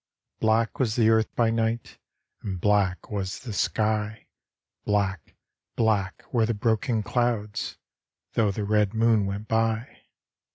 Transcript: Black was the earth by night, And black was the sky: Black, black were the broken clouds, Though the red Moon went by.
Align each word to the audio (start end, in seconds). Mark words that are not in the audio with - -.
Black 0.39 0.79
was 0.79 0.95
the 0.95 1.09
earth 1.11 1.27
by 1.35 1.51
night, 1.51 1.99
And 2.41 2.59
black 2.59 3.11
was 3.11 3.41
the 3.41 3.53
sky: 3.53 4.25
Black, 4.83 5.35
black 5.75 6.23
were 6.33 6.47
the 6.47 6.55
broken 6.55 7.03
clouds, 7.03 7.77
Though 8.33 8.49
the 8.49 8.63
red 8.63 8.95
Moon 8.95 9.27
went 9.27 9.47
by. 9.47 10.01